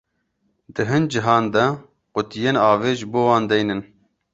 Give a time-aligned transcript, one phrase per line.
[0.75, 1.65] Di hin cihan de
[2.13, 3.81] qutiyên avê ji bo wan deynin.